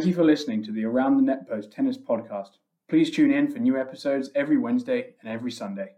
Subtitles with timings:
[0.00, 2.52] Thank you for listening to the Around the Net Post Tennis Podcast.
[2.88, 5.90] Please tune in for new episodes every Wednesday and every Sunday.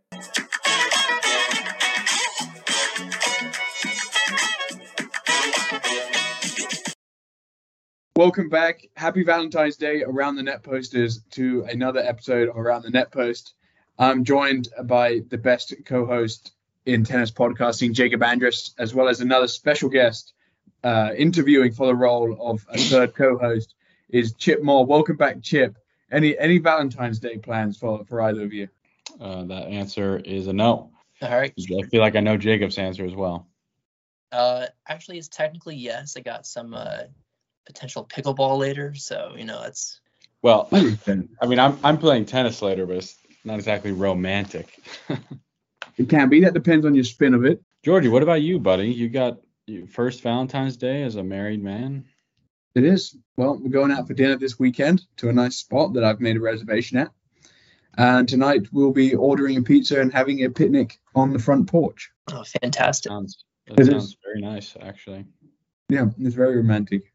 [8.17, 8.89] Welcome back.
[8.97, 13.55] Happy Valentine's Day, Around the Net Posters, to another episode of Around the Net Post.
[14.01, 16.51] I'm joined by the best co host
[16.87, 20.35] in tennis podcasting, Jacob Andrus, as well as another special guest
[20.83, 23.77] uh, interviewing for the role of a third co host,
[24.13, 24.87] is Chip Moore.
[24.87, 25.77] Welcome back, Chip.
[26.11, 28.69] Any any Valentine's Day plans for, for either of you?
[29.21, 30.93] Uh, that answer is a no.
[31.23, 31.53] All right.
[31.59, 33.49] I feel like I know Jacob's answer as well.
[34.31, 36.17] Uh, actually, it's technically yes.
[36.17, 37.05] I got some uh,
[37.67, 40.01] potential pickleball later, so you know it's.
[40.43, 44.79] Well, I mean, I'm I'm playing tennis later, but it's not exactly romantic.
[45.97, 46.41] it can be.
[46.41, 47.63] That depends on your spin of it.
[47.85, 48.89] Georgie, what about you, buddy?
[48.89, 52.05] You got your first Valentine's Day as a married man?
[52.75, 53.17] It is.
[53.37, 56.37] Well, we're going out for dinner this weekend to a nice spot that I've made
[56.37, 57.11] a reservation at.
[57.99, 62.11] And tonight we'll be ordering a pizza and having a picnic on the front porch.
[62.33, 63.11] Oh, fantastic.
[63.11, 64.17] Sounds, that it sounds is.
[64.25, 65.27] very nice, actually.
[65.91, 67.13] Yeah, it's very romantic.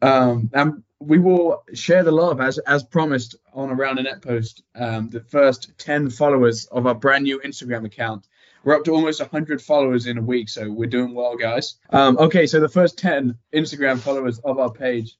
[0.00, 4.62] Um, and we will share the love as as promised on around the net post.
[4.76, 8.28] Um, the first 10 followers of our brand new Instagram account.
[8.64, 11.76] We're up to almost 100 followers in a week, so we're doing well, guys.
[11.90, 15.16] Um, okay, so the first 10 Instagram followers of our page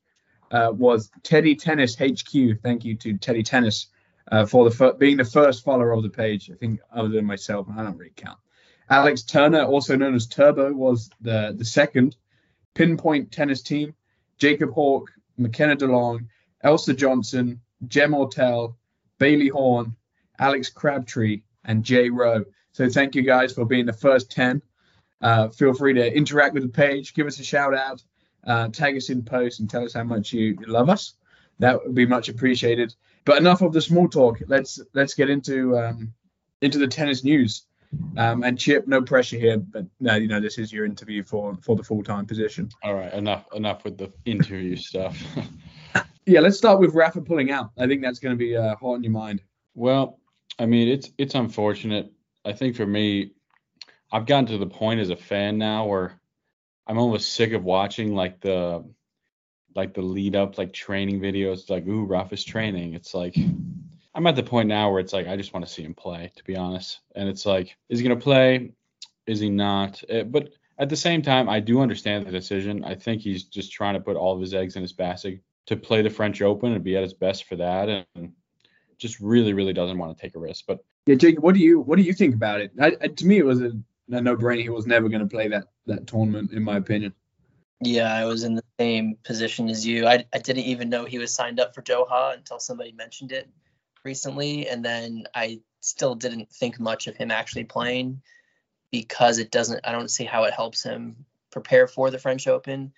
[0.50, 2.60] uh, was Teddy Tennis HQ.
[2.62, 3.86] Thank you to Teddy Tennis
[4.30, 6.50] uh, for the fir- being the first follower of the page.
[6.50, 8.38] I think other than myself, I don't really count.
[8.90, 12.16] Alex Turner, also known as Turbo, was the the second.
[12.74, 13.94] Pinpoint Tennis Team.
[14.38, 16.26] Jacob Hawk, McKenna DeLong,
[16.62, 18.76] Elsa Johnson, Jem Ortel,
[19.18, 19.96] Bailey Horn,
[20.38, 22.44] Alex Crabtree, and Jay Rowe.
[22.78, 24.62] So thank you guys for being the first 10.
[25.20, 28.00] Uh, feel free to interact with the page, give us a shout out,
[28.46, 31.14] uh, tag us in posts, and tell us how much you love us.
[31.58, 32.94] That would be much appreciated.
[33.24, 34.40] But enough of the small talk.
[34.46, 36.12] Let's let's get into um,
[36.62, 37.64] into the tennis news.
[38.16, 41.58] Um, and Chip, no pressure here, but no, you know this is your interview for
[41.60, 42.68] for the full time position.
[42.84, 45.20] All right, enough enough with the interview stuff.
[46.26, 47.72] yeah, let's start with Rafa pulling out.
[47.76, 49.42] I think that's going to be uh, hot in your mind.
[49.74, 50.20] Well,
[50.60, 52.12] I mean it's it's unfortunate.
[52.48, 53.32] I think for me,
[54.10, 56.18] I've gotten to the point as a fan now where
[56.86, 58.84] I'm almost sick of watching like the
[59.74, 62.94] like the lead up like training videos like ooh Rafa's training.
[62.94, 63.36] It's like
[64.14, 66.32] I'm at the point now where it's like I just want to see him play,
[66.36, 67.00] to be honest.
[67.14, 68.72] And it's like, is he gonna play?
[69.26, 70.02] Is he not?
[70.10, 70.48] Uh, but
[70.78, 72.82] at the same time, I do understand the decision.
[72.82, 75.76] I think he's just trying to put all of his eggs in his basket to
[75.76, 78.32] play the French Open and be at his best for that, and
[78.96, 80.64] just really, really doesn't want to take a risk.
[80.66, 80.78] But
[81.08, 82.70] yeah, Jake, what do you what do you think about it?
[82.78, 83.72] I, to me, it was a,
[84.10, 84.60] a no-brainer.
[84.60, 87.14] He was never going to play that that tournament, in my opinion.
[87.80, 90.06] Yeah, I was in the same position as you.
[90.06, 93.48] I, I didn't even know he was signed up for Doha until somebody mentioned it
[94.04, 98.20] recently, and then I still didn't think much of him actually playing
[98.92, 99.80] because it doesn't.
[99.84, 102.92] I don't see how it helps him prepare for the French Open.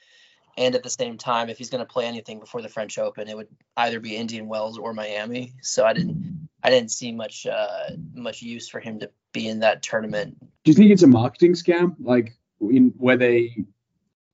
[0.60, 3.28] And at the same time, if he's going to play anything before the French Open,
[3.28, 3.48] it would
[3.78, 5.54] either be Indian Wells or Miami.
[5.62, 9.60] So I didn't, I didn't see much, uh, much use for him to be in
[9.60, 10.36] that tournament.
[10.64, 13.64] Do you think it's a marketing scam, like in, where they,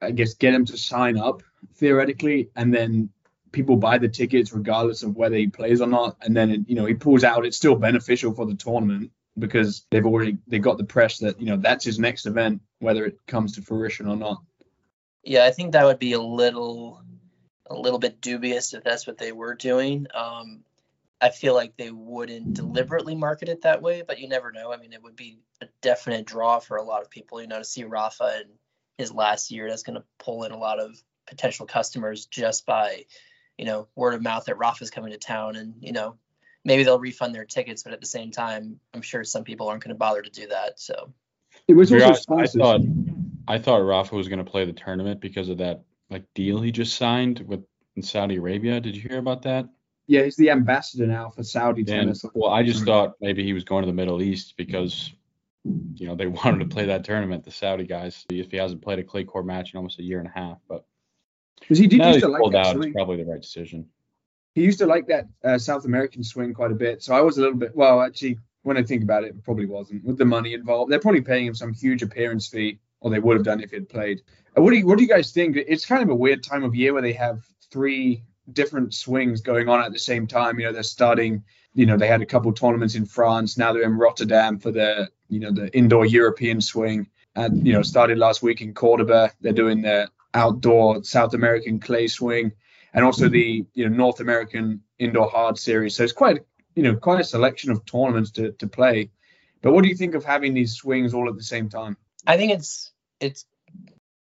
[0.03, 1.45] I guess, get him to sign up
[1.77, 3.11] theoretically, and then
[3.53, 6.75] people buy the tickets regardless of whether he plays or not, and then it, you
[6.75, 7.47] know he pulls out.
[7.47, 11.47] It's still beneficial for the tournament because they've already they got the press that you
[11.47, 14.43] know that's his next event, whether it comes to fruition or not.
[15.27, 17.03] Yeah, I think that would be a little
[17.69, 20.07] a little bit dubious if that's what they were doing.
[20.15, 20.65] Um,
[21.21, 24.73] I feel like they wouldn't deliberately market it that way, but you never know.
[24.73, 27.59] I mean, it would be a definite draw for a lot of people, you know,
[27.59, 28.51] to see Rafa in
[28.99, 29.69] his last year.
[29.69, 33.07] That's going to pull in a lot of potential customers just by
[33.59, 36.17] you know, word of mouth that Rafa's coming to town and, you know,
[36.65, 39.83] maybe they'll refund their tickets, but at the same time, I'm sure some people aren't
[39.83, 40.79] going to bother to do that.
[40.79, 41.13] So
[41.67, 42.81] it was also I thought
[43.49, 46.73] I thought Rafa was going to play the tournament because of that like deal he
[46.73, 47.65] just signed with
[47.97, 48.81] in Saudi Arabia.
[48.81, 49.69] Did you hear about that?
[50.07, 52.25] Yeah, he's the ambassador now for Saudi and, tennis.
[52.35, 55.13] Well, I just thought maybe he was going to the Middle East because
[55.65, 58.25] you know they wanted to play that tournament, the Saudi guys.
[58.31, 60.59] If he hasn't played a clay court match in almost a year and a half,
[60.69, 60.85] but
[61.61, 62.89] because he did used to like that out, swing.
[62.89, 63.87] It's probably the right decision.
[64.55, 67.03] He used to like that uh, South American swing quite a bit.
[67.03, 67.75] So I was a little bit.
[67.75, 70.91] Well, actually, when I think about it, it probably wasn't with the money involved.
[70.91, 73.77] They're probably paying him some huge appearance fee, or they would have done if he
[73.77, 74.23] had played.
[74.57, 75.57] Uh, what do you What do you guys think?
[75.57, 79.69] It's kind of a weird time of year where they have three different swings going
[79.69, 80.59] on at the same time.
[80.59, 81.45] You know, they're starting.
[81.75, 83.59] You know, they had a couple tournaments in France.
[83.59, 87.09] Now they're in Rotterdam for the you know the indoor European swing.
[87.35, 89.31] And you know, started last week in Cordoba.
[89.43, 92.53] They're doing the outdoor South American clay swing.
[92.95, 95.95] and also the you know North American Indoor Hard Series.
[95.95, 96.39] So it's quite
[96.75, 99.11] you know quite a selection of tournaments to to play.
[99.63, 101.97] But what do you think of having these swings all at the same time?
[102.27, 103.47] I think it's it's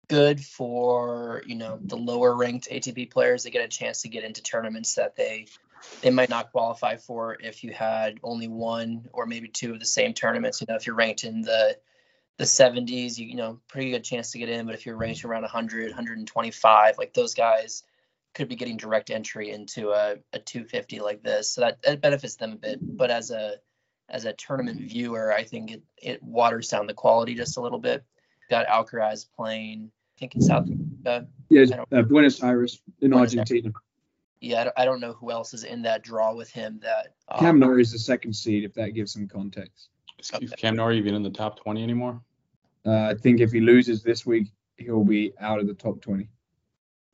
[0.09, 4.25] good for you know the lower ranked ATP players to get a chance to get
[4.25, 5.47] into tournaments that they
[6.03, 9.87] they might not qualify for if you had only one or maybe two of the
[9.87, 10.61] same tournaments.
[10.61, 11.77] You know, if you're ranked in the
[12.41, 14.65] the 70s, you, you know, pretty good chance to get in.
[14.65, 17.83] But if you're ranked around 100, 125, like those guys
[18.35, 21.51] could be getting direct entry into a, a 250 like this.
[21.53, 22.79] So that, that benefits them a bit.
[22.81, 23.57] But as a
[24.11, 27.79] as a tournament viewer, I think it, it waters down the quality just a little
[27.79, 28.05] bit.
[28.49, 31.29] Got Alcaraz playing, I think in South America.
[31.49, 33.69] Yeah, uh, Buenos Aires in Buenos Argentina.
[33.69, 33.75] Aires
[34.41, 36.81] yeah, I don't, I don't know who else is in that draw with him.
[36.83, 39.91] That um, Cam Norrie is the second seed, if that gives some context.
[40.19, 40.47] Is okay.
[40.57, 42.21] Cam Norrie even in the top 20 anymore?
[42.87, 46.29] Uh, I think if he loses this week, he'll be out of the top 20.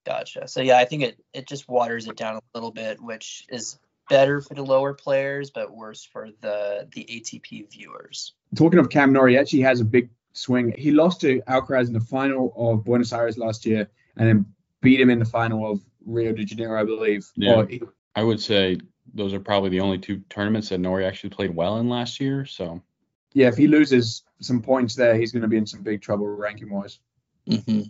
[0.04, 0.46] Gotcha.
[0.46, 3.76] So yeah, I think it it just waters it down a little bit, which is
[4.08, 8.32] better for the lower players, but worse for the the ATP viewers.
[8.54, 10.74] Talking of Cam Norrie, actually has a big swing.
[10.76, 14.46] He lost to Alcaraz in the final of Buenos Aires last year, and then
[14.80, 17.30] beat him in the final of Rio de Janeiro, I believe.
[17.36, 17.82] Yeah, he,
[18.14, 18.78] I would say
[19.14, 22.44] those are probably the only two tournaments that Norrie actually played well in last year.
[22.44, 22.82] So
[23.32, 26.26] yeah, if he loses some points there, he's going to be in some big trouble
[26.26, 27.00] ranking wise.
[27.48, 27.82] Mm-hmm.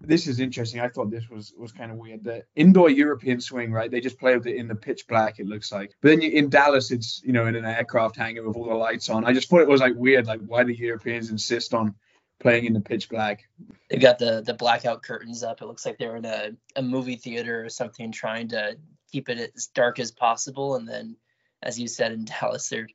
[0.00, 0.80] This is interesting.
[0.80, 2.22] I thought this was was kind of weird.
[2.22, 3.90] The indoor European swing, right?
[3.90, 5.38] They just play with it in the pitch black.
[5.38, 8.46] It looks like, but then you, in Dallas, it's you know in an aircraft hangar
[8.46, 9.24] with all the lights on.
[9.24, 10.26] I just thought it was like weird.
[10.26, 11.94] Like why the Europeans insist on
[12.40, 13.48] playing in the pitch black.
[13.90, 15.60] They've got the the blackout curtains up.
[15.60, 18.76] It looks like they're in a, a movie theater or something, trying to
[19.10, 20.76] keep it as dark as possible.
[20.76, 21.16] And then,
[21.62, 22.88] as you said in Dallas, they're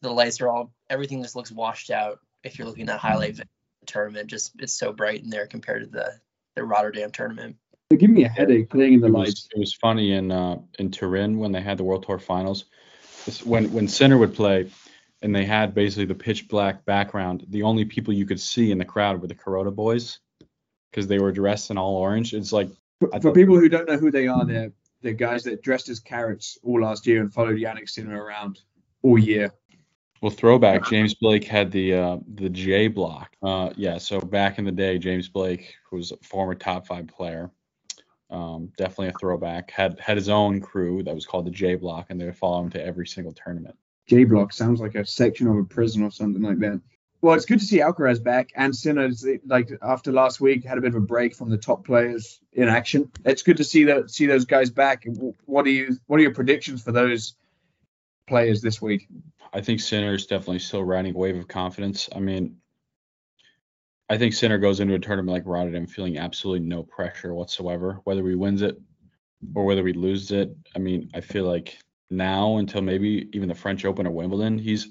[0.00, 2.20] the lights are all everything just looks washed out.
[2.44, 3.40] If you're looking at highlight
[3.86, 6.12] tournament, just it's so bright in there compared to the
[6.58, 7.56] the Rotterdam tournament.
[7.90, 9.30] They give me a headache playing in the it lights.
[9.30, 12.66] Was, it was funny in uh, in Turin when they had the World Tour Finals.
[13.44, 14.70] When when Sinner would play,
[15.22, 17.46] and they had basically the pitch black background.
[17.48, 20.18] The only people you could see in the crowd were the Carota boys
[20.90, 22.34] because they were dressed in all orange.
[22.34, 22.68] It's like
[23.00, 24.72] for, for people who don't know who they are, they're
[25.02, 28.60] the guys that dressed as carrots all last year and followed Jannik Sinner around
[29.02, 29.52] all year.
[30.20, 30.84] Well, throwback.
[30.86, 33.36] James Blake had the uh, the J block.
[33.42, 37.50] Uh, yeah, so back in the day, James Blake, was a former top five player,
[38.30, 39.70] um, definitely a throwback.
[39.70, 42.60] Had had his own crew that was called the J block, and they would follow
[42.62, 43.76] him to every single tournament.
[44.08, 46.80] J block sounds like a section of a prison or something like that.
[47.20, 50.80] Well, it's good to see Alcaraz back and Sinner's like after last week had a
[50.80, 53.10] bit of a break from the top players in action.
[53.24, 55.04] It's good to see that see those guys back.
[55.44, 57.34] What are you what are your predictions for those
[58.28, 59.08] players this week?
[59.52, 62.08] I think Sinner is definitely still riding a wave of confidence.
[62.14, 62.56] I mean,
[64.08, 68.26] I think Sinner goes into a tournament like Rotterdam feeling absolutely no pressure whatsoever, whether
[68.26, 68.78] he wins it
[69.54, 70.56] or whether he loses it.
[70.74, 71.78] I mean, I feel like
[72.10, 74.88] now until maybe even the French Open or Wimbledon, he's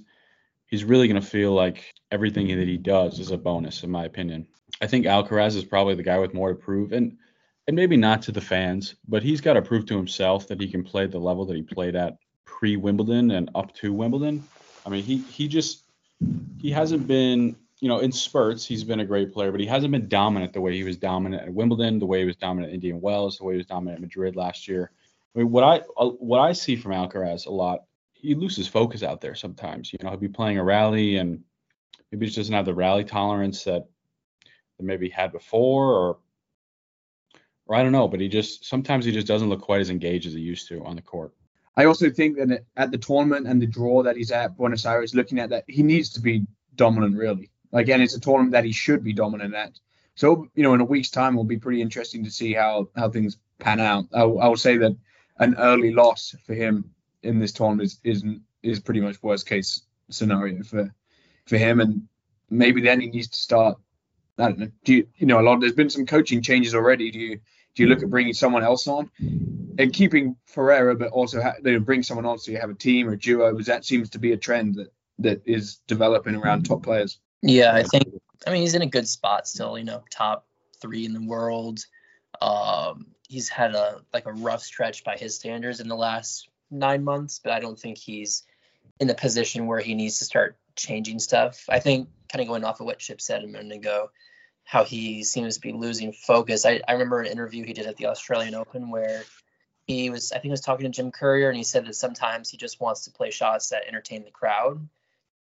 [0.68, 4.06] he's really going to feel like everything that he does is a bonus, in my
[4.06, 4.48] opinion.
[4.82, 7.18] I think Alcaraz is probably the guy with more to prove, and
[7.68, 10.70] and maybe not to the fans, but he's got to prove to himself that he
[10.70, 12.18] can play the level that he played at
[12.58, 14.44] pre Wimbledon and up to Wimbledon.
[14.86, 15.84] I mean, he he just
[16.60, 19.92] he hasn't been you know in spurts he's been a great player, but he hasn't
[19.92, 22.74] been dominant the way he was dominant at Wimbledon, the way he was dominant at
[22.74, 24.92] Indian Wells, the way he was dominant at Madrid last year.
[25.36, 27.84] I mean, what I uh, what I see from Alcaraz a lot,
[28.14, 29.94] he loses focus out there sometimes.
[29.94, 31.44] You know, he'll be playing a rally and
[32.12, 33.86] maybe he just doesn't have the rally tolerance that,
[34.78, 36.18] that maybe he had before, or
[37.68, 38.08] or I don't know.
[38.08, 40.84] But he just sometimes he just doesn't look quite as engaged as he used to
[40.84, 41.37] on the court.
[41.78, 45.14] I also think that at the tournament and the draw that he's at Buenos Aires,
[45.14, 47.52] looking at that, he needs to be dominant really.
[47.72, 49.80] Again, it's a tournament that he should be dominant at.
[50.16, 53.10] So you know, in a week's time, it'll be pretty interesting to see how how
[53.10, 54.06] things pan out.
[54.12, 54.98] I, I will say that
[55.38, 56.90] an early loss for him
[57.22, 58.24] in this tournament is is,
[58.64, 60.92] is pretty much worst case scenario for
[61.46, 62.08] for him, and
[62.50, 63.78] maybe then he needs to start.
[64.40, 64.72] I don't know.
[64.84, 65.60] Do you you know a lot?
[65.60, 67.12] There's been some coaching changes already.
[67.12, 67.40] Do you
[67.76, 69.12] do you look at bringing someone else on
[69.78, 73.08] and keeping Ferrero, but also ha- they bring someone on so you have a team
[73.08, 73.52] or a duo?
[73.52, 77.20] Because that seems to be a trend that that is developing around top players.
[77.42, 78.06] Yeah, I think.
[78.46, 79.78] I mean, he's in a good spot still.
[79.78, 80.46] You know, top
[80.82, 81.80] three in the world.
[82.42, 87.04] Um, he's had a like a rough stretch by his standards in the last nine
[87.04, 88.44] months, but I don't think he's
[89.00, 91.66] in a position where he needs to start changing stuff.
[91.70, 94.12] I think kind of going off of what Chip said a minute ago,
[94.64, 96.66] how he seems to be losing focus.
[96.66, 99.24] I, I remember an interview he did at the Australian Open where
[99.88, 102.50] he was I think he was talking to Jim Courier and he said that sometimes
[102.50, 104.88] he just wants to play shots that entertain the crowd,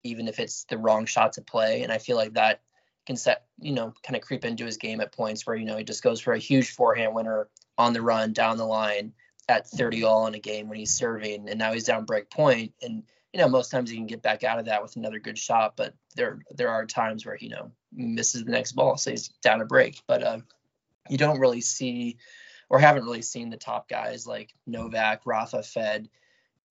[0.03, 1.81] even if it's the wrong shot to play.
[1.81, 2.61] And I feel like that
[3.05, 5.77] can set, you know, kind of creep into his game at points where, you know,
[5.77, 9.13] he just goes for a huge forehand winner on the run down the line
[9.47, 12.73] at 30 all in a game when he's serving, and now he's down break point,
[12.81, 15.37] and you know most times he can get back out of that with another good
[15.37, 19.29] shot, but there there are times where you know misses the next ball, so he's
[19.43, 20.39] down a break, but uh,
[21.09, 22.17] you don't really see
[22.69, 26.09] or haven't really seen the top guys like Novak, Rafa, Fed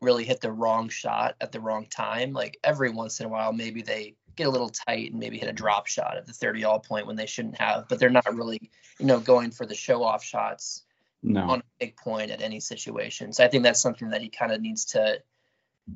[0.01, 2.33] really hit the wrong shot at the wrong time.
[2.33, 5.49] Like every once in a while, maybe they get a little tight and maybe hit
[5.49, 8.35] a drop shot at the 30 all point when they shouldn't have, but they're not
[8.35, 10.83] really, you know, going for the show off shots
[11.23, 11.43] No.
[11.49, 13.33] on a big point at any situation.
[13.33, 15.23] So I think that's something that he kind of needs to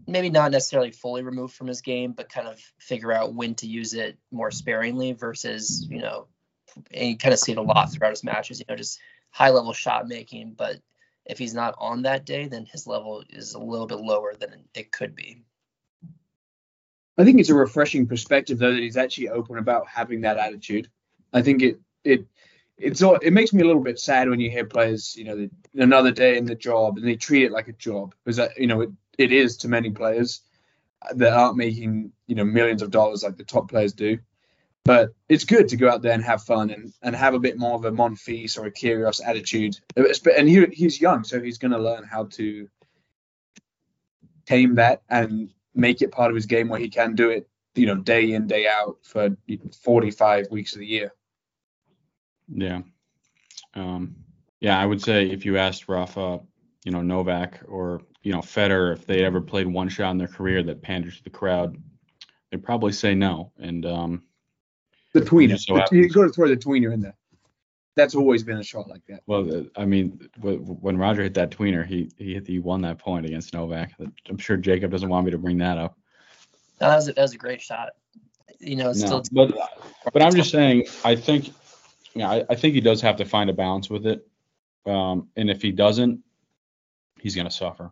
[0.06, 3.66] maybe not necessarily fully remove from his game, but kind of figure out when to
[3.66, 6.26] use it more sparingly versus, you know,
[6.92, 9.00] and you kind of see it a lot throughout his matches, you know, just
[9.38, 10.54] high level shot making.
[10.56, 10.78] But
[11.24, 14.64] if he's not on that day, then his level is a little bit lower than
[14.74, 15.44] it could be.
[17.16, 20.88] I think it's a refreshing perspective though that he's actually open about having that attitude.
[21.32, 22.26] I think it it
[22.76, 25.36] it's all it makes me a little bit sad when you hear players, you know,
[25.36, 28.50] that another day in the job and they treat it like a job because that
[28.50, 30.42] uh, you know it, it is to many players
[31.14, 34.18] that aren't making you know millions of dollars like the top players do.
[34.88, 37.58] But it's good to go out there and have fun and, and have a bit
[37.58, 39.78] more of a Monfils or a Kyrgios attitude.
[39.94, 42.66] And he, he's young, so he's going to learn how to
[44.46, 47.84] tame that and make it part of his game where he can do it, you
[47.84, 49.36] know, day in, day out for
[49.84, 51.12] 45 weeks of the year.
[52.50, 52.80] Yeah.
[53.74, 54.16] Um,
[54.58, 56.40] yeah, I would say if you asked Rafa,
[56.86, 60.28] you know, Novak or, you know, Federer, if they ever played one shot in their
[60.28, 61.76] career that pandered to the crowd,
[62.50, 63.52] they'd probably say no.
[63.58, 64.22] And um,
[65.18, 65.58] the tweener.
[65.58, 67.14] So the, you got to throw the tweener in there.
[67.96, 69.22] That's always been a shot like that.
[69.26, 73.52] Well, I mean, when Roger hit that tweener, he he he won that point against
[73.52, 73.92] Novak.
[74.28, 75.98] I'm sure Jacob doesn't want me to bring that up.
[76.80, 77.90] No, that was a, that was a great shot.
[78.60, 79.48] You know, it's no, still.
[79.48, 81.50] But but I'm just saying, I think,
[82.14, 84.26] yeah, I, I think he does have to find a balance with it.
[84.86, 86.20] Um, and if he doesn't,
[87.20, 87.90] he's gonna suffer.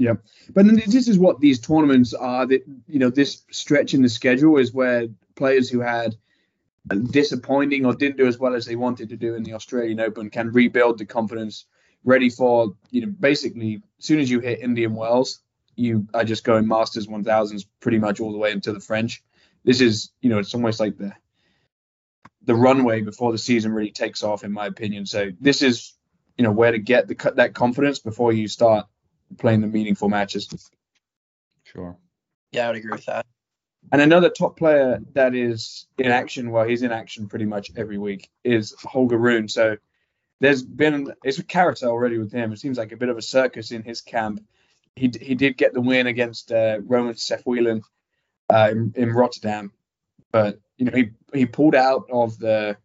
[0.00, 0.14] Yeah,
[0.54, 2.44] but then this is what these tournaments are.
[2.46, 6.16] That you know, this stretch in the schedule is where players who had
[6.96, 10.30] disappointing or didn't do as well as they wanted to do in the Australian Open
[10.30, 11.66] can rebuild the confidence,
[12.04, 15.40] ready for you know basically as soon as you hit Indian Wells,
[15.76, 19.22] you are just going Masters 1000s pretty much all the way into the French.
[19.64, 21.12] This is you know it's almost like the
[22.42, 25.04] the runway before the season really takes off, in my opinion.
[25.04, 25.94] So this is
[26.36, 28.86] you know where to get the that confidence before you start
[29.38, 30.48] playing the meaningful matches.
[31.64, 31.96] Sure.
[32.52, 33.26] Yeah, I would agree with that.
[33.90, 37.98] And another top player that is in action, well, he's in action pretty much every
[37.98, 39.48] week, is Holger Rune.
[39.48, 39.76] So
[40.40, 42.52] there's been it's a carousel already with him.
[42.52, 44.40] It seems like a bit of a circus in his camp.
[44.94, 47.82] He he did get the win against uh, Roman Safiullin
[48.52, 49.72] uh, in, in Rotterdam,
[50.32, 52.76] but you know he he pulled out of the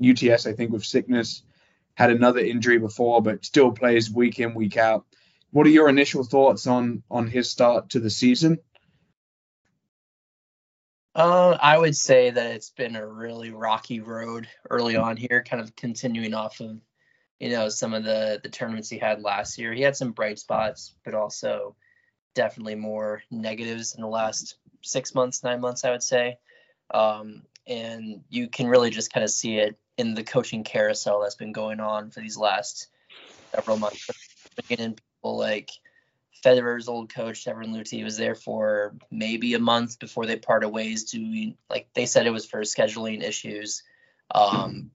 [0.00, 1.42] UTS I think with sickness,
[1.94, 5.04] had another injury before, but still plays week in week out.
[5.50, 8.58] What are your initial thoughts on on his start to the season?
[11.18, 15.60] Uh, I would say that it's been a really rocky road early on here, kind
[15.60, 16.78] of continuing off of,
[17.40, 19.72] you know, some of the the tournaments he had last year.
[19.72, 21.74] He had some bright spots, but also
[22.36, 26.38] definitely more negatives in the last six months, nine months, I would say.
[26.94, 31.34] Um, and you can really just kind of see it in the coaching carousel that's
[31.34, 32.86] been going on for these last
[33.52, 34.08] several months.
[34.68, 35.70] Bringing in people like
[36.44, 41.10] Federer's old coach, Severin Luthi, was there for maybe a month before they parted ways.
[41.10, 43.82] To like they said, it was for scheduling issues,
[44.34, 44.90] um,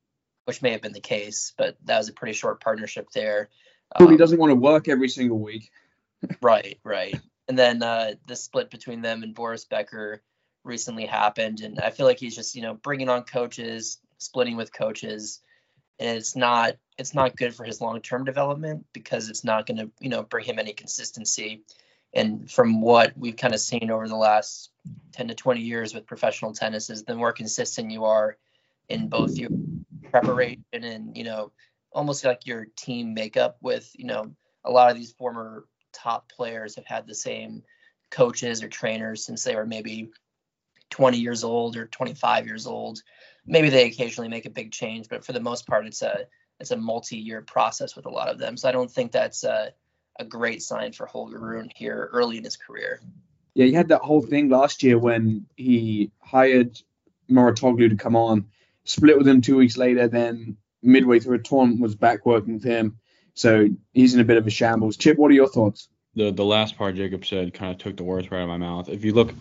[0.46, 3.50] which may have been the case, but that was a pretty short partnership there.
[3.96, 5.70] Um, he doesn't want to work every single week.
[6.42, 7.20] right, right.
[7.48, 10.22] And then uh, the split between them and Boris Becker
[10.64, 14.72] recently happened, and I feel like he's just you know bringing on coaches, splitting with
[14.72, 15.42] coaches,
[16.04, 19.90] and it's not it's not good for his long-term development because it's not going to
[20.00, 21.64] you know bring him any consistency.
[22.14, 24.70] And from what we've kind of seen over the last
[25.14, 28.38] 10 to 20 years with professional tennis is the more consistent you are
[28.90, 29.50] in both your
[30.12, 31.52] preparation and you know
[31.92, 36.76] almost like your team makeup with you know a lot of these former top players
[36.76, 37.64] have had the same
[38.12, 40.12] coaches or trainers since they were maybe
[40.90, 43.02] 20 years old or 25 years old
[43.46, 46.26] maybe they occasionally make a big change but for the most part it's a
[46.60, 48.58] it's a multi-year process with a lot of them.
[48.58, 49.74] So I don't think that's a,
[50.20, 53.02] a great sign for Holger Rune here early in his career.
[53.54, 56.80] Yeah, he had that whole thing last year when he hired
[57.30, 58.46] Mouratoglou to come on,
[58.84, 62.64] split with him two weeks later, then midway through a tournament was back working with
[62.64, 62.98] him.
[63.36, 64.98] So he's in a bit of a shambles.
[64.98, 65.90] Chip, what are your thoughts?
[66.16, 68.58] The the last part Jacob said kind of took the words right out of my
[68.58, 68.90] mouth.
[68.90, 69.34] If you look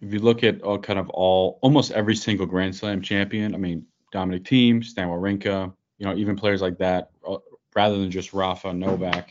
[0.00, 3.58] if you look at all, kind of all almost every single Grand Slam champion, I
[3.58, 7.36] mean Dominic Thiem, Stan Wawrinka, you know, even players like that, uh,
[7.74, 9.30] rather than just Rafa, Novak,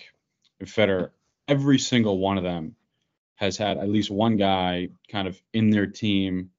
[0.60, 1.10] and Federer,
[1.48, 2.76] every single one of them
[3.36, 6.50] has had at least one guy kind of in their Thiem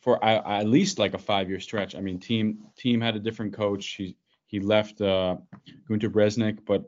[0.00, 1.94] for uh, at least like a five year stretch.
[1.94, 3.86] I mean, Thiem team had a different coach.
[3.94, 4.16] He
[4.46, 5.36] he left uh,
[5.88, 6.84] Gunter Bresnik, but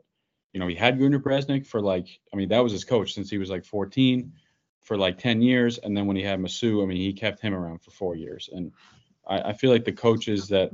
[0.53, 3.29] you know he had Gunter Bresnik for like I mean that was his coach since
[3.29, 4.31] he was like 14
[4.87, 7.53] for like 10 years, and then when he had Massu, I mean he kept him
[7.53, 8.49] around for four years.
[8.53, 8.71] And
[9.27, 10.71] I, I feel like the coaches that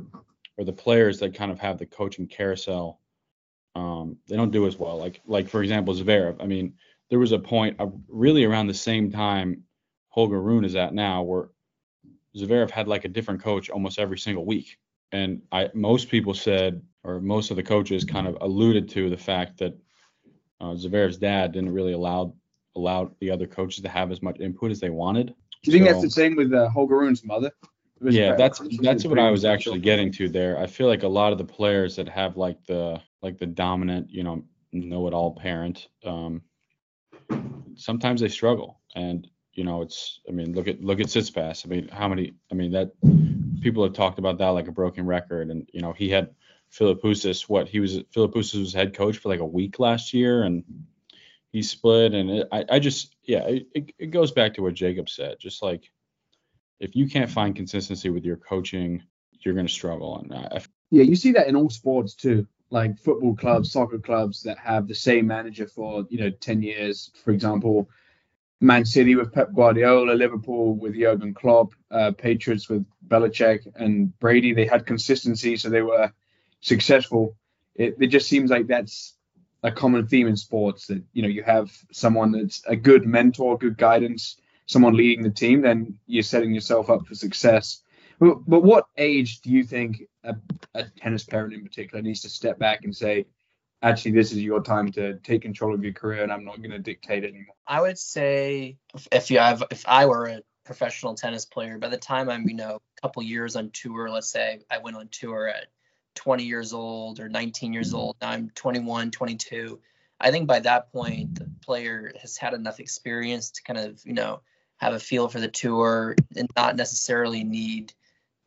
[0.55, 2.99] or the players that kind of have the coaching carousel,
[3.73, 4.99] um, they don't do as well.
[4.99, 6.35] Like like for example Zverev.
[6.39, 6.75] I mean
[7.09, 9.63] there was a point uh, really around the same time
[10.09, 11.49] Holger Rune is at now where
[12.37, 14.77] Zverev had like a different coach almost every single week.
[15.11, 19.17] And I most people said, or most of the coaches kind of alluded to the
[19.17, 19.73] fact that
[20.61, 22.35] uh, Zverev's dad didn't really allow
[22.75, 25.27] allow the other coaches to have as much input as they wanted.
[25.63, 27.51] Do you think so, that's the same with uh, Holger Rune's mother?
[28.01, 30.59] Yeah, that's that's what I was actually getting to there.
[30.59, 34.09] I feel like a lot of the players that have like the like the dominant,
[34.09, 36.41] you know, know-it-all parent, um,
[37.75, 38.81] sometimes they struggle.
[38.95, 41.65] And you know, it's I mean, look at look at Tsitsipas.
[41.65, 42.33] I mean, how many?
[42.51, 42.91] I mean, that
[43.61, 45.49] people have talked about that like a broken record.
[45.49, 46.35] And you know, he had
[46.71, 47.47] Philippoussis.
[47.47, 50.63] What he was Philippoussis was head coach for like a week last year, and
[51.53, 52.13] he split.
[52.13, 55.37] And it, I I just yeah, it, it goes back to what Jacob said.
[55.39, 55.89] Just like
[56.81, 59.03] if you can't find consistency with your coaching,
[59.39, 60.17] you're going to struggle.
[60.17, 64.57] And yeah, you see that in all sports too like football clubs, soccer clubs that
[64.57, 67.11] have the same manager for you know 10 years.
[67.23, 67.87] For example,
[68.59, 74.53] Man City with Pep Guardiola, Liverpool with Jurgen Klopp, uh, Patriots with Belichick and Brady.
[74.53, 76.11] They had consistency, so they were
[76.61, 77.37] successful.
[77.75, 79.15] It, it just seems like that's
[79.63, 83.57] a common theme in sports that you know you have someone that's a good mentor,
[83.57, 87.81] good guidance, someone leading the team, then you're setting yourself up for success.
[88.19, 90.35] But, but what age do you think a,
[90.73, 93.25] a tennis parent in particular needs to step back and say,
[93.81, 96.71] actually this is your time to take control of your career and I'm not going
[96.71, 97.55] to dictate anymore?
[97.67, 98.77] I would say
[99.11, 102.55] if you have if I were a professional tennis player, by the time I'm, you
[102.55, 105.67] know, a couple years on tour, let's say I went on tour at
[106.15, 109.79] 20 years old or 19 years old, now I'm 21, 22.
[110.19, 114.13] I think by that point the player has had enough experience to kind of, you
[114.13, 114.41] know,
[114.77, 117.93] have a feel for the tour and not necessarily need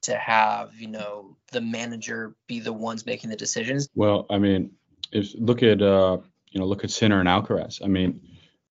[0.03, 3.89] to have, you know, the manager be the ones making the decisions.
[3.95, 4.73] Well, I mean,
[5.13, 6.19] if look at uh,
[6.51, 7.83] you know look at Sinner and Alcaraz.
[7.83, 8.21] I mean,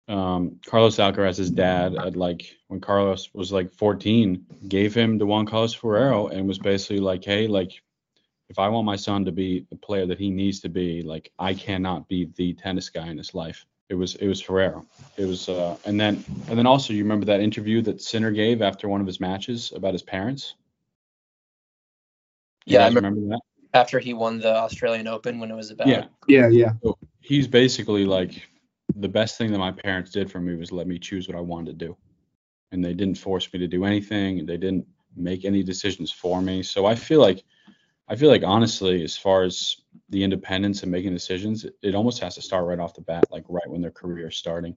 [0.08, 5.45] um, Carlos Alcaraz's dad at like when Carlos was like 14 gave him to Juan
[5.45, 7.82] Carlos Ferrero and was basically like, hey, like
[8.51, 11.31] if I want my son to be the player that he needs to be, like
[11.39, 13.65] I cannot be the tennis guy in his life.
[13.87, 14.85] It was it was Ferrero.
[15.17, 18.61] It was uh, and then and then also you remember that interview that Sinner gave
[18.61, 20.55] after one of his matches about his parents.
[22.65, 25.71] You yeah, I remember, remember that after he won the Australian Open when it was
[25.71, 25.87] about.
[25.87, 26.73] Yeah, yeah, yeah.
[26.83, 28.49] So he's basically like
[28.97, 31.41] the best thing that my parents did for me was let me choose what I
[31.41, 31.97] wanted to do,
[32.73, 34.45] and they didn't force me to do anything.
[34.45, 34.85] They didn't
[35.15, 36.63] make any decisions for me.
[36.63, 37.43] So I feel like,
[38.12, 39.78] I feel like honestly, as far as
[40.10, 43.28] the independence and making decisions, it, it almost has to start right off the bat,
[43.32, 44.76] like right when their career is starting.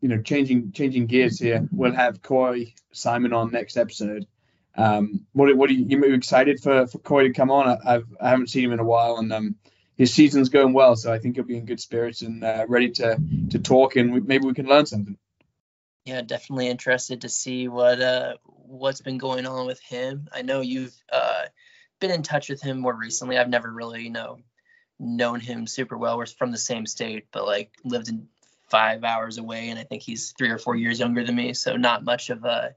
[0.00, 1.66] You know, changing changing gears here.
[1.72, 4.26] We'll have Coy Simon on next episode
[4.76, 7.68] um, what what are you, you excited for for Coy to come on?
[7.68, 9.56] I, I've I haven't seen him in a while, and um,
[9.96, 12.90] his season's going well, so I think he'll be in good spirits and uh, ready
[12.92, 15.16] to to talk, and we, maybe we can learn something.
[16.04, 18.34] Yeah, definitely interested to see what uh
[18.70, 20.28] what's been going on with him.
[20.32, 21.44] I know you've uh
[22.00, 23.36] been in touch with him more recently.
[23.36, 24.38] I've never really you know
[24.98, 26.18] known him super well.
[26.18, 28.28] We're from the same state, but like lived in
[28.68, 31.76] five hours away, and I think he's three or four years younger than me, so
[31.76, 32.74] not much of a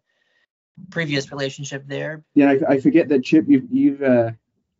[0.89, 2.23] previous relationship there.
[2.33, 3.45] Yeah, I, I forget that Chip.
[3.47, 4.31] You've you've uh,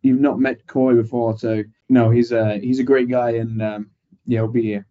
[0.02, 3.92] you've not met Coy before, so no, he's a he's a great guy, and um,
[4.26, 4.86] yeah, he'll be a,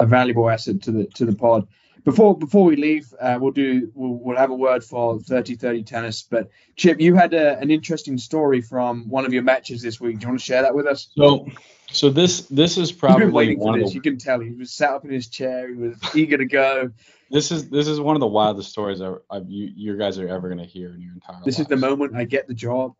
[0.00, 1.66] a, valuable asset to the to the pod.
[2.06, 6.22] Before before we leave, uh, we'll do we'll, we'll have a word for 30-30 tennis.
[6.22, 10.20] But Chip, you had a, an interesting story from one of your matches this week.
[10.20, 11.08] Do you want to share that with us?
[11.18, 11.48] So
[11.90, 15.04] so this this is probably one of the, you can tell he was sat up
[15.04, 15.68] in his chair.
[15.68, 16.92] He was eager to go.
[17.28, 20.28] This is this is one of the wildest stories I, I you you guys are
[20.28, 21.38] ever gonna hear in your entire.
[21.38, 21.44] Life.
[21.44, 21.68] This lives.
[21.72, 22.94] is the moment I get the job.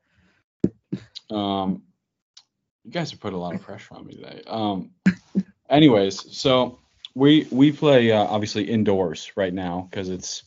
[1.31, 1.85] Um,
[2.83, 4.43] you guys have put a lot of pressure on me today.
[4.49, 4.91] Um,
[5.71, 6.81] anyways, so
[7.17, 10.43] we we play uh, obviously indoors right now because it's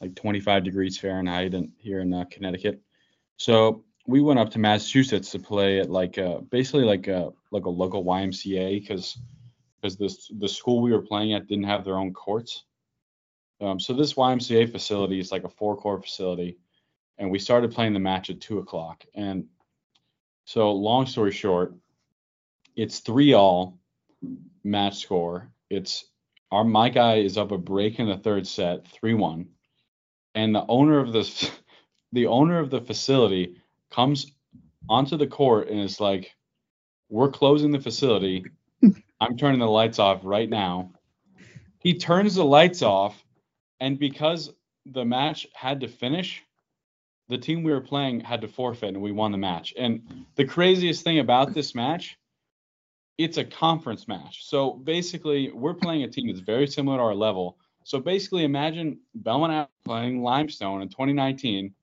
[0.00, 2.82] like 25 degrees Fahrenheit and here in uh, Connecticut.
[3.36, 7.66] So we went up to Massachusetts to play at like uh, basically like a like
[7.66, 9.18] a local YMCA because
[9.80, 12.64] because this the school we were playing at didn't have their own courts.
[13.60, 16.58] Um, so this YMCA facility is like a four court facility,
[17.18, 19.04] and we started playing the match at two o'clock.
[19.14, 19.44] And
[20.44, 21.76] So long story short,
[22.74, 23.78] it's three all
[24.64, 25.52] match score.
[25.70, 26.04] It's
[26.50, 29.48] our my guy is up a break in the third set, three one,
[30.34, 31.50] and the owner of the
[32.12, 33.56] the owner of the facility
[33.90, 34.32] comes
[34.88, 36.34] onto the court and is like,
[37.08, 38.44] "We're closing the facility.
[39.20, 40.92] I'm turning the lights off right now."
[41.78, 43.24] He turns the lights off,
[43.78, 44.52] and because
[44.84, 46.42] the match had to finish,
[47.28, 49.72] the team we were playing had to forfeit, and we won the match.
[49.78, 52.18] And the craziest thing about this match
[53.24, 54.46] it's a conference match.
[54.46, 57.58] So basically, we're playing a team that's very similar to our level.
[57.84, 61.74] So basically, imagine Belmont playing Limestone in 2019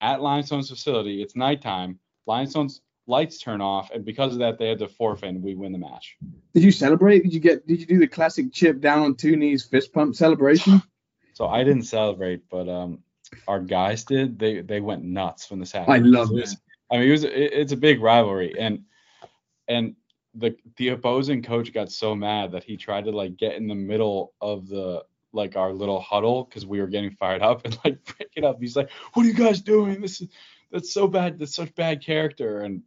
[0.00, 1.22] at Limestone's facility.
[1.22, 2.00] It's nighttime.
[2.26, 5.70] Limestone's lights turn off, and because of that, they had to forfeit, and we win
[5.70, 6.16] the match.
[6.54, 7.22] Did you celebrate?
[7.22, 7.66] Did you get?
[7.68, 10.82] Did you do the classic chip down on two knees fist pump celebration?
[11.36, 13.00] So I didn't celebrate, but um,
[13.48, 14.38] our guys did.
[14.38, 15.92] They they went nuts when this happened.
[15.92, 16.36] I love it.
[16.36, 16.56] this.
[16.92, 18.84] I mean, it was it, it's a big rivalry, and
[19.66, 19.96] and
[20.34, 23.74] the the opposing coach got so mad that he tried to like get in the
[23.74, 28.04] middle of the like our little huddle because we were getting fired up and like
[28.16, 28.58] break it up.
[28.60, 30.00] He's like, "What are you guys doing?
[30.00, 30.28] This is
[30.70, 31.38] that's so bad.
[31.38, 32.82] That's such bad character." And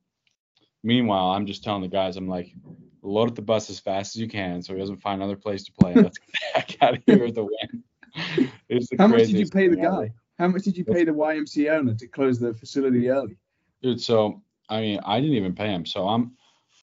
[0.84, 2.54] meanwhile, I'm just telling the guys, I'm like,
[3.02, 5.64] load up the bus as fast as you can so he doesn't find another place
[5.66, 5.94] to play.
[5.94, 7.84] Let's get the heck out of here with the win.
[8.70, 10.06] It's the How much did you pay the guy?
[10.06, 10.14] Ever.
[10.40, 13.38] How much did you pay the YMCA owner to close the facility early?
[13.84, 15.86] Dude, so I mean, I didn't even pay him.
[15.86, 16.32] So I'm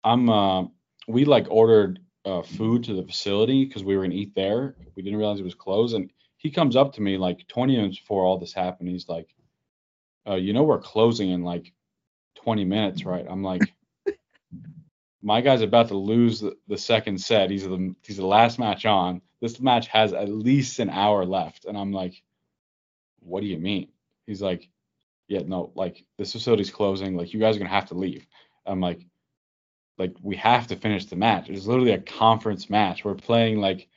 [0.04, 0.66] I'm uh,
[1.08, 4.76] we like ordered uh, food to the facility because we were gonna eat there.
[4.96, 8.00] We didn't realize it was closed, and he comes up to me like 20 minutes
[8.00, 8.90] before all this happened.
[8.90, 9.34] He's like,
[10.28, 11.72] uh, "You know we're closing in like
[12.36, 13.62] 20 minutes, right?" I'm like,
[15.22, 17.50] "My guy's about to lose the, the second set.
[17.50, 19.22] He's the he's the last match on.
[19.42, 22.22] This match has at least an hour left." And I'm like,
[23.20, 23.90] "What do you mean?"
[24.28, 24.70] He's like,
[25.28, 27.16] "Yeah, no, like this facility's closing.
[27.16, 28.28] Like you guys are gonna have to leave."
[28.66, 29.06] I'm like,
[29.98, 31.50] like we have to finish the match.
[31.50, 33.06] It's literally a conference match.
[33.06, 33.88] We're playing like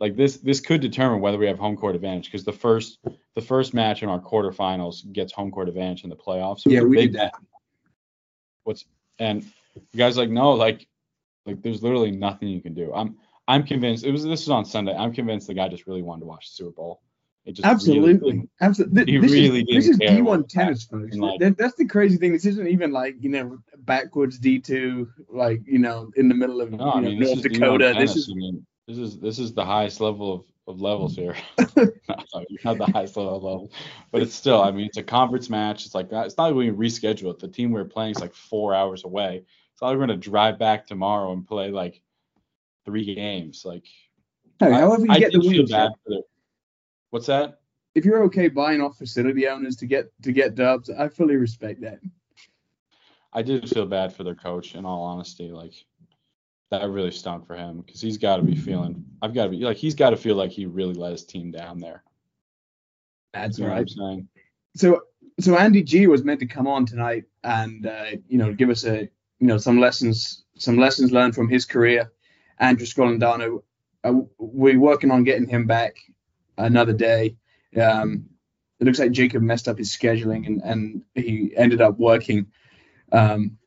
[0.00, 2.98] like this this could determine whether we have home court advantage because the first
[3.34, 6.60] the first match in our quarterfinals gets home court advantage in the playoffs.
[6.60, 7.34] So yeah, we did that.
[8.64, 8.86] What's
[9.18, 10.86] and you guys like no like
[11.46, 12.92] like there's literally nothing you can do.
[12.94, 14.94] I'm I'm convinced it was this was on Sunday.
[14.94, 17.02] I'm convinced the guy just really wanted to watch the Super Bowl.
[17.44, 19.12] It just absolutely, really absolutely.
[19.12, 21.14] He this really is, this is D1 tennis, folks.
[21.14, 22.32] Like, that's the crazy thing.
[22.32, 26.72] This isn't even like you know backwards D2, like you know in the middle of
[26.72, 27.94] no, I mean, North Dakota.
[27.96, 31.36] This is, I mean, this is this is the highest level of, of levels here.
[31.58, 33.72] not the highest level level,
[34.10, 34.62] but it's still.
[34.62, 35.86] I mean, it's a conference match.
[35.86, 37.38] It's like it's not like we reschedule it.
[37.38, 39.44] The team we are playing is like four hours away.
[39.72, 42.00] It's not like we're gonna drive back tomorrow and play like
[42.84, 43.64] three games.
[43.64, 43.84] Like,
[44.60, 45.66] hey, however you I, get I the
[46.06, 46.22] win.
[47.10, 47.60] What's that?
[47.94, 51.80] If you're okay buying off facility owners to get to get dubs, I fully respect
[51.82, 52.00] that.
[53.34, 55.50] I did feel bad for their coach, in all honesty.
[55.50, 55.74] Like
[56.70, 59.04] that really stunk for him because he's got to be feeling.
[59.22, 61.50] I've got to be like he's got to feel like he really let his team
[61.50, 62.02] down there.
[63.32, 63.90] That's you right.
[64.76, 65.02] So
[65.40, 68.84] so Andy G was meant to come on tonight and uh, you know give us
[68.84, 72.12] a you know some lessons some lessons learned from his career.
[72.58, 73.62] Andrew Scolandano,
[74.04, 75.96] uh, we're working on getting him back
[76.56, 77.36] another day.
[77.80, 78.26] Um,
[78.78, 82.46] it looks like Jacob messed up his scheduling and, and he ended up working.
[83.14, 83.58] Um,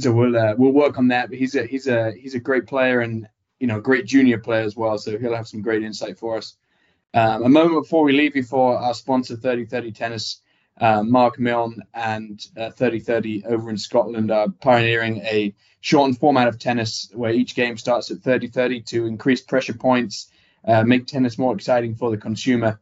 [0.00, 1.28] so we'll uh, we'll work on that.
[1.28, 3.28] But he's a he's a he's a great player and
[3.60, 4.98] you know great junior player as well.
[4.98, 6.56] So he'll have some great insight for us.
[7.12, 10.40] Um, a moment before we leave you for our sponsor 3030 Tennis,
[10.80, 16.58] uh, Mark Milne and uh, 3030 over in Scotland are pioneering a shortened format of
[16.58, 20.28] tennis where each game starts at 3030 to increase pressure points
[20.66, 22.80] uh, make tennis more exciting for the consumer,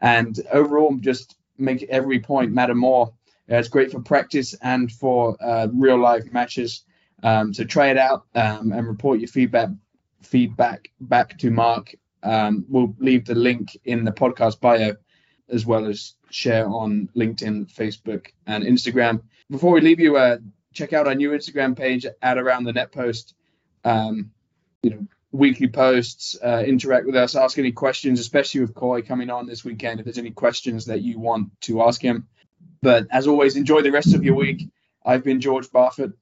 [0.00, 3.12] and overall just make every point matter more.
[3.50, 6.84] Uh, it's great for practice and for uh, real life matches.
[7.22, 9.70] Um, so try it out um, and report your feedback
[10.22, 11.94] feedback back to Mark.
[12.22, 14.96] Um, we'll leave the link in the podcast bio
[15.48, 19.22] as well as share on LinkedIn, Facebook, and Instagram.
[19.50, 20.38] Before we leave you, uh,
[20.72, 23.34] check out our new Instagram page at Around the Net Post.
[23.84, 24.30] Um,
[24.82, 29.30] you know, weekly posts, uh, interact with us, ask any questions, especially with Coy coming
[29.30, 30.00] on this weekend.
[30.00, 32.28] If there's any questions that you want to ask him.
[32.84, 34.68] But as always, enjoy the rest of your week.
[35.06, 36.12] I've been George Barfoot.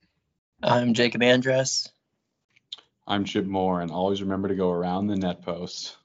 [0.62, 1.88] I'm Jacob Andress.
[3.05, 5.96] I'm Chip Moore, and always remember to go around the net post.